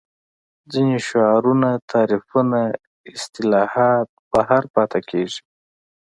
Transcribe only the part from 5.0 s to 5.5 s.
کېږي